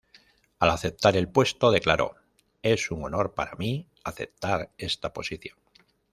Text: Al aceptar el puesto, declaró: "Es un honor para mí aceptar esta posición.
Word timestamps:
Al 0.57 0.71
aceptar 0.71 1.15
el 1.15 1.27
puesto, 1.29 1.69
declaró: 1.69 2.15
"Es 2.63 2.89
un 2.89 3.03
honor 3.03 3.35
para 3.35 3.53
mí 3.57 3.85
aceptar 4.03 4.71
esta 4.79 5.13
posición. 5.13 5.59